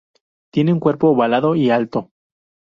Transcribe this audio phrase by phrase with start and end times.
[0.51, 2.09] Tiene un cuerpo ovalado y alto.